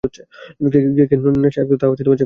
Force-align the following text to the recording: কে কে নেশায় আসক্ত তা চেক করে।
কে 0.03 0.79
কে 1.09 1.15
নেশায় 1.35 1.63
আসক্ত 1.63 1.81
তা 1.81 1.85
চেক 1.89 2.05
করে। 2.05 2.17